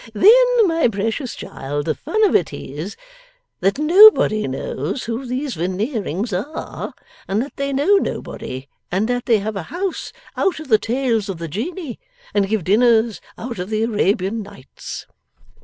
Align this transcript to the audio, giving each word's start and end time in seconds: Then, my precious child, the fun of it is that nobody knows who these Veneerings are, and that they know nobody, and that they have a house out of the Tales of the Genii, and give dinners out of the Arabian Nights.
Then, 0.15 0.67
my 0.67 0.87
precious 0.87 1.35
child, 1.35 1.85
the 1.85 1.93
fun 1.93 2.23
of 2.23 2.33
it 2.35 2.51
is 2.51 2.97
that 3.59 3.77
nobody 3.77 4.47
knows 4.47 5.03
who 5.03 5.27
these 5.27 5.53
Veneerings 5.53 6.33
are, 6.33 6.95
and 7.27 7.39
that 7.39 7.55
they 7.55 7.71
know 7.71 7.97
nobody, 7.97 8.67
and 8.91 9.07
that 9.07 9.27
they 9.27 9.37
have 9.37 9.55
a 9.55 9.61
house 9.69 10.11
out 10.35 10.59
of 10.59 10.69
the 10.69 10.79
Tales 10.79 11.29
of 11.29 11.37
the 11.37 11.47
Genii, 11.47 11.99
and 12.33 12.47
give 12.49 12.63
dinners 12.63 13.21
out 13.37 13.59
of 13.59 13.69
the 13.69 13.83
Arabian 13.83 14.41
Nights. 14.41 15.05